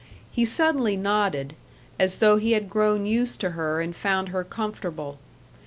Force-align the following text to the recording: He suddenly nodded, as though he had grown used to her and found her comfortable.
He 0.31 0.45
suddenly 0.45 0.97
nodded, 0.97 1.53
as 1.99 2.15
though 2.15 2.37
he 2.37 2.53
had 2.53 2.71
grown 2.71 3.05
used 3.05 3.39
to 3.41 3.51
her 3.51 3.81
and 3.81 3.95
found 3.95 4.29
her 4.29 4.43
comfortable. 4.43 5.19